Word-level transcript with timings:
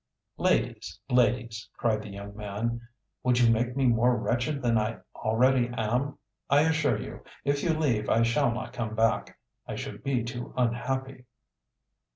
"Ladies, 0.39 0.99
ladies!" 1.11 1.69
cried 1.77 2.01
the 2.01 2.09
young 2.09 2.35
man. 2.35 2.81
"Would 3.21 3.37
you 3.37 3.51
make 3.53 3.77
me 3.77 3.85
more 3.85 4.17
wretched 4.17 4.63
than 4.63 4.75
I 4.79 4.97
already 5.15 5.69
am? 5.77 6.17
I 6.49 6.61
assure 6.61 6.99
you, 6.99 7.23
if 7.45 7.61
you 7.61 7.69
leave 7.75 8.09
I 8.09 8.23
shall 8.23 8.51
not 8.51 8.73
come 8.73 8.95
back. 8.95 9.37
I 9.67 9.75
should 9.75 10.03
be 10.03 10.23
too 10.23 10.55
unhappy." 10.57 11.25